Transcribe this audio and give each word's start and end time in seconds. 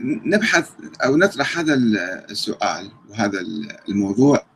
نبحث 0.00 0.70
أو 1.04 1.16
نطرح 1.16 1.58
هذا 1.58 1.74
السؤال 2.30 2.90
وهذا 3.08 3.40
الموضوع 3.88 4.46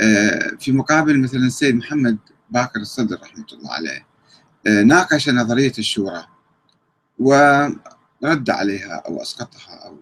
آه، 0.00 0.50
في 0.60 0.72
مقابل 0.72 1.20
مثلا 1.20 1.46
السيد 1.46 1.74
محمد 1.74 2.18
باكر 2.50 2.80
الصدر 2.80 3.20
رحمة 3.22 3.46
الله 3.52 3.72
عليه 3.72 4.06
آه، 4.66 4.82
ناقش 4.82 5.28
نظرية 5.28 5.72
الشورى 5.78 6.26
ورد 7.18 8.50
عليها 8.50 9.02
أو 9.06 9.22
أسقطها 9.22 9.74
أو 9.86 9.98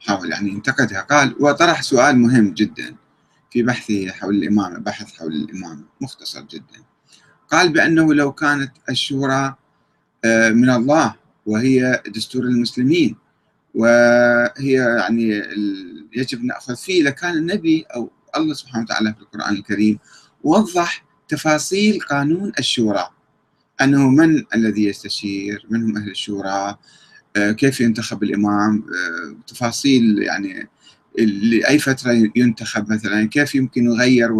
حاول 0.00 0.30
يعني 0.30 0.50
انتقدها 0.52 1.00
قال 1.00 1.36
وطرح 1.40 1.82
سؤال 1.82 2.18
مهم 2.18 2.50
جدا 2.50 2.96
في 3.50 3.62
بحثه 3.62 4.10
حول 4.10 4.34
الإمامة 4.34 4.78
بحث 4.78 5.18
حول 5.18 5.32
الإمامة 5.32 5.84
مختصر 6.00 6.40
جدا. 6.40 6.84
قال 7.50 7.72
بأنه 7.72 8.14
لو 8.14 8.32
كانت 8.32 8.72
الشورى 8.88 9.54
آه، 10.24 10.50
من 10.50 10.70
الله 10.70 11.14
وهي 11.46 12.02
دستور 12.08 12.42
المسلمين 12.42 13.16
وهي 13.74 14.72
يعني 14.98 15.42
يجب 16.16 16.44
نأخذ 16.44 16.76
فيه. 16.76 17.02
لكان 17.02 17.36
النبي 17.36 17.84
أو 17.94 18.10
الله 18.36 18.54
سبحانه 18.54 18.84
وتعالى 18.84 19.14
في 19.14 19.20
القرآن 19.20 19.54
الكريم 19.54 19.98
وضح 20.44 21.04
تفاصيل 21.28 22.00
قانون 22.00 22.52
الشورى. 22.58 23.08
أنه 23.80 24.08
من 24.08 24.44
الذي 24.54 24.84
يستشير؟ 24.84 25.66
من 25.70 25.82
هم 25.82 25.96
أهل 25.96 26.10
الشورى؟ 26.10 26.78
آه، 27.36 27.52
كيف 27.52 27.80
ينتخب 27.80 28.22
الإمام؟ 28.22 28.76
آه، 28.76 29.36
تفاصيل 29.46 30.22
يعني 30.22 30.68
لأي 31.18 31.78
فترة 31.78 32.30
ينتخب 32.36 32.92
مثلا؟ 32.92 33.28
كيف 33.28 33.54
يمكن 33.54 33.84
يغير 33.84 34.32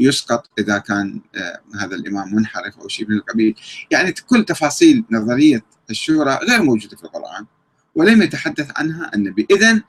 ويسقط 0.00 0.50
إذا 0.58 0.78
كان 0.78 1.20
آه، 1.36 1.60
هذا 1.80 1.94
الإمام 1.94 2.34
منحرف 2.34 2.78
أو 2.78 2.88
شيء 2.88 3.08
من 3.08 3.16
القبيل؟ 3.16 3.54
يعني 3.90 4.12
كل 4.12 4.44
تفاصيل 4.44 5.04
نظرية 5.10 5.64
الشورى 5.90 6.38
غير 6.48 6.62
موجودة 6.62 6.96
في 6.96 7.04
القرآن. 7.04 7.46
ولم 7.96 8.22
يتحدث 8.22 8.70
عنها 8.76 9.10
النبي. 9.14 9.46
إذن 9.50 9.82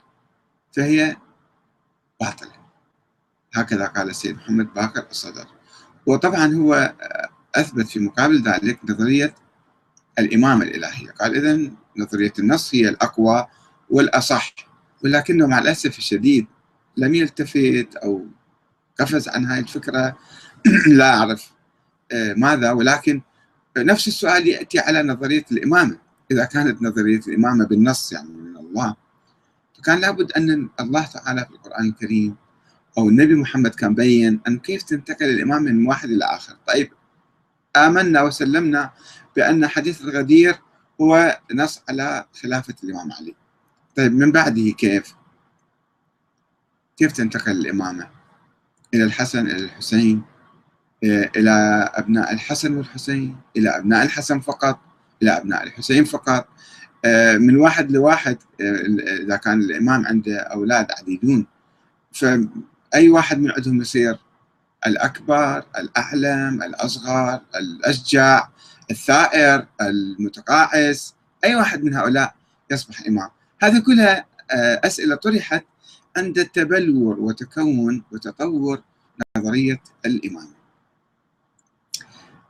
فهي 0.72 1.16
باطلة. 2.20 2.52
هكذا 3.54 3.86
قال 3.86 4.10
السيد 4.10 4.36
محمد 4.36 4.74
باكر 4.74 5.06
الصدر. 5.10 5.46
وطبعا 6.06 6.54
هو 6.54 6.94
أثبت 7.54 7.88
في 7.88 7.98
مقابل 7.98 8.42
ذلك 8.42 8.80
نظرية 8.84 9.34
الإمامة 10.18 10.64
الإلهية 10.64 11.10
قال 11.10 11.36
إذن 11.36 11.74
نظرية 11.96 12.32
النص 12.38 12.74
هي 12.74 12.88
الأقوى 12.88 13.46
والأصح. 13.90 14.54
ولكنه 15.04 15.46
مع 15.46 15.58
الأسف 15.58 15.98
الشديد 15.98 16.46
لم 16.96 17.14
يلتفت 17.14 17.96
أو 17.96 18.26
قفز 19.00 19.28
عن 19.28 19.46
هذه 19.46 19.60
الفكرة. 19.60 20.18
لا 20.98 21.18
أعرف 21.18 21.52
آه، 22.12 22.34
ماذا. 22.34 22.72
ولكن 22.72 23.22
نفس 23.78 24.08
السؤال 24.08 24.48
يأتي 24.48 24.78
على 24.78 25.02
نظرية 25.02 25.44
الإمامة 25.52 26.07
إذا 26.30 26.44
كانت 26.44 26.82
نظرية 26.82 27.20
الإمامة 27.28 27.66
بالنص 27.66 28.12
يعني 28.12 28.28
من 28.28 28.56
الله 28.56 28.96
فكان 29.78 30.00
لابد 30.00 30.32
أن 30.32 30.68
الله 30.80 31.06
تعالى 31.06 31.44
في 31.44 31.50
القرآن 31.50 31.88
الكريم 31.88 32.36
أو 32.98 33.08
النبي 33.08 33.34
محمد 33.34 33.74
كان 33.74 33.94
بين 33.94 34.40
أن 34.48 34.58
كيف 34.58 34.82
تنتقل 34.82 35.26
الإمامة 35.26 35.72
من 35.72 35.86
واحد 35.86 36.10
إلى 36.10 36.24
آخر. 36.24 36.56
طيب 36.66 36.92
آمنا 37.76 38.22
وسلمنا 38.22 38.90
بأن 39.36 39.66
حديث 39.66 40.02
الغدير 40.02 40.58
هو 41.00 41.40
نص 41.54 41.82
على 41.88 42.24
خلافة 42.42 42.74
الإمام 42.84 43.12
علي. 43.12 43.34
طيب 43.96 44.12
من 44.12 44.32
بعده 44.32 44.70
كيف؟ 44.70 45.14
كيف 46.96 47.12
تنتقل 47.12 47.52
الإمامة؟ 47.52 48.10
إلى 48.94 49.04
الحسن 49.04 49.46
إلى 49.46 49.64
الحسين 49.64 50.22
إلى 51.02 51.50
أبناء 51.94 52.32
الحسن 52.32 52.76
والحسين 52.76 53.36
إلى 53.56 53.68
أبناء 53.78 54.02
الحسن 54.04 54.40
فقط؟ 54.40 54.80
إلى 55.22 55.36
أبناء 55.36 55.62
الحسين 55.62 56.04
فقط. 56.04 56.48
آه، 57.04 57.36
من 57.36 57.56
واحد 57.56 57.92
لواحد 57.92 58.38
آه، 58.60 59.22
إذا 59.22 59.36
كان 59.36 59.60
الإمام 59.60 60.06
عنده 60.06 60.38
أولاد 60.38 60.86
عديدون 60.98 61.46
فأي 62.12 63.08
واحد 63.08 63.38
من 63.38 63.50
عندهم 63.50 63.80
يصير 63.80 64.18
الأكبر 64.86 65.62
الأعلم 65.78 66.62
الأصغر 66.62 67.40
الأشجع 67.56 68.48
الثائر 68.90 69.66
المتقاعس 69.80 71.14
أي 71.44 71.54
واحد 71.54 71.84
من 71.84 71.94
هؤلاء 71.94 72.34
يصبح 72.70 73.06
إمام. 73.08 73.28
هذه 73.62 73.78
كلها 73.78 74.24
آه، 74.50 74.80
أسئلة 74.84 75.14
طرحت 75.14 75.64
عند 76.16 76.44
تبلور 76.44 77.20
وتكون 77.20 78.02
وتطور 78.12 78.82
نظرية 79.36 79.82
الإمامة 80.06 80.57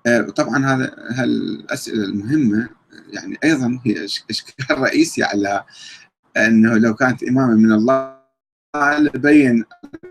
آه، 0.09 0.21
طبعا 0.21 0.67
هذا 0.67 0.95
هالأسئلة 1.11 2.05
المهمة 2.05 2.69
يعني 3.13 3.37
أيضا 3.45 3.81
هي 3.87 4.05
إشكال 4.05 4.81
رئيسي 4.85 5.23
على 5.23 5.65
أنه 6.37 6.79
لو 6.79 6.95
كانت 6.95 7.23
امامه 7.23 7.55
من 7.55 7.73
الله 7.73 8.19
لبين 8.99 9.65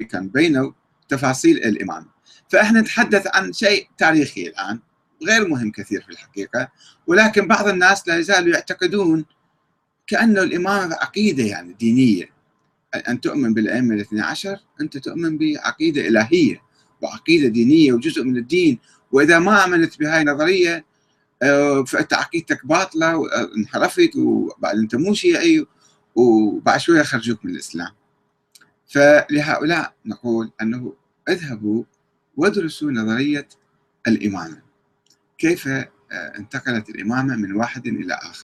كان 0.09 0.27
بينه 0.27 0.73
تفاصيل 1.09 1.57
الامامه 1.57 2.07
فإحنا 2.49 2.81
نتحدث 2.81 3.27
عن 3.35 3.53
شيء 3.53 3.87
تاريخي 3.97 4.47
الآن 4.47 4.79
غير 5.27 5.47
مهم 5.47 5.71
كثير 5.71 6.01
في 6.01 6.09
الحقيقة 6.09 6.71
ولكن 7.07 7.47
بعض 7.47 7.67
الناس 7.67 8.07
لا 8.07 8.17
يزالوا 8.17 8.53
يعتقدون 8.53 9.25
كأنه 10.07 10.43
الإمامة 10.43 10.95
عقيدة 10.95 11.43
يعني 11.43 11.73
دينية. 11.73 12.37
أن 13.09 13.21
تؤمن 13.21 13.53
بالأئمة 13.53 13.95
الاثني 13.95 14.21
عشر 14.21 14.57
أنت 14.81 14.97
تؤمن 14.97 15.37
بعقيدة 15.37 16.07
إلهية 16.07 16.61
وعقيدة 17.01 17.47
دينية 17.47 17.93
وجزء 17.93 18.23
من 18.23 18.37
الدين 18.37 18.79
وإذا 19.11 19.39
ما 19.39 19.65
آمنت 19.65 19.99
بهاي 19.99 20.21
النظرية 20.21 20.85
آه، 21.43 21.83
فأنت 21.83 22.13
عقيدتك 22.13 22.65
باطلة 22.65 23.17
وانحرفت 23.17 24.15
وبعد 24.15 24.77
أنت 24.77 24.95
مو 24.95 25.13
شيعي 25.13 25.65
وبعد 26.15 26.79
شوية 26.79 27.03
خرجوك 27.03 27.45
من 27.45 27.51
الإسلام. 27.51 27.91
فلهؤلاء 28.87 29.93
نقول 30.05 30.51
أنه 30.61 30.93
اذهبوا 31.29 31.83
وادرسوا 32.37 32.91
نظرية 32.91 33.47
الإمامة. 34.07 34.61
كيف 35.37 35.67
آه، 35.67 35.87
انتقلت 36.11 36.89
الإمامة 36.89 37.35
من 37.35 37.53
واحد 37.53 37.87
إلى 37.87 38.13
آخر؟ 38.13 38.35